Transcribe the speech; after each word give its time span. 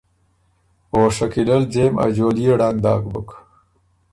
او 0.93 1.01
شکیلۀ 1.15 1.55
ل 1.61 1.63
ځېم 1.73 1.93
ا 2.03 2.05
جوليې 2.15 2.53
ړنګ 2.59 2.77
داک 2.83 3.03
بُک۔ 3.11 3.29